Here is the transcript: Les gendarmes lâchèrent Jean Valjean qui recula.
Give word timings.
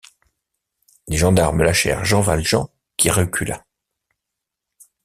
Les 1.07 1.17
gendarmes 1.17 1.61
lâchèrent 1.61 2.03
Jean 2.05 2.21
Valjean 2.21 2.67
qui 2.97 3.11
recula. 3.11 3.63